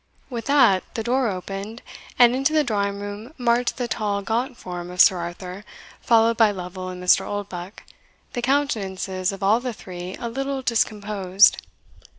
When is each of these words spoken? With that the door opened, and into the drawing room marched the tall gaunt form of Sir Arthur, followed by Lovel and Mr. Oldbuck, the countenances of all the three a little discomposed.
With 0.31 0.45
that 0.45 0.83
the 0.95 1.03
door 1.03 1.27
opened, 1.29 1.83
and 2.17 2.35
into 2.35 2.53
the 2.53 2.63
drawing 2.63 2.99
room 2.99 3.35
marched 3.37 3.77
the 3.77 3.87
tall 3.87 4.23
gaunt 4.23 4.57
form 4.57 4.89
of 4.89 4.99
Sir 4.99 5.17
Arthur, 5.17 5.63
followed 6.01 6.37
by 6.37 6.49
Lovel 6.49 6.89
and 6.89 7.03
Mr. 7.03 7.23
Oldbuck, 7.23 7.83
the 8.33 8.41
countenances 8.41 9.31
of 9.31 9.43
all 9.43 9.59
the 9.59 9.73
three 9.73 10.15
a 10.15 10.27
little 10.27 10.63
discomposed. 10.63 11.57